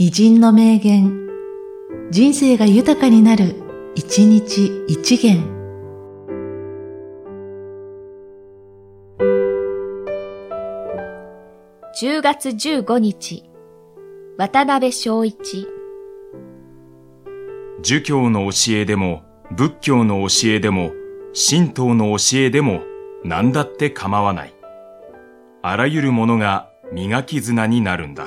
[0.00, 1.28] 偉人の名言、
[2.12, 3.56] 人生が豊かになる、
[3.96, 5.42] 一日一元。
[12.00, 13.50] 10月15日、
[14.36, 15.66] 渡辺正一。
[17.82, 20.92] 儒教の教えでも、仏教の教えでも、
[21.34, 22.82] 神道の教えでも、
[23.24, 24.54] 何だって構わない。
[25.62, 28.26] あらゆるものが磨き綱になるんだ。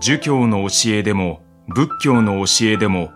[0.00, 3.10] 儒教の教えでも、仏教の教えでも、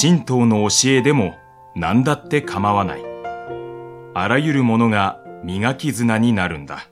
[0.00, 1.34] 神道の教えでも、
[1.74, 3.02] 何だって構わない。
[4.14, 6.91] あらゆるものが磨き綱になるんだ。